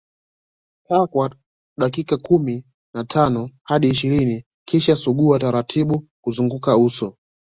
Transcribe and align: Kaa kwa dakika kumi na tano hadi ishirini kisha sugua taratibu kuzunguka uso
Kaa 0.87 1.07
kwa 1.07 1.35
dakika 1.77 2.17
kumi 2.17 2.65
na 2.95 3.03
tano 3.03 3.49
hadi 3.63 3.89
ishirini 3.89 4.43
kisha 4.67 4.95
sugua 4.95 5.39
taratibu 5.39 6.07
kuzunguka 6.23 6.77
uso 6.77 7.17